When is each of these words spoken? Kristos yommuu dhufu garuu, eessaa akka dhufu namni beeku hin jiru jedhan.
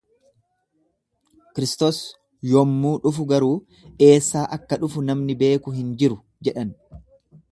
Kristos 1.57 1.99
yommuu 2.61 2.93
dhufu 3.03 3.27
garuu, 3.33 3.51
eessaa 4.09 4.45
akka 4.59 4.81
dhufu 4.85 5.07
namni 5.11 5.39
beeku 5.43 5.77
hin 5.79 5.95
jiru 6.03 6.21
jedhan. 6.49 6.75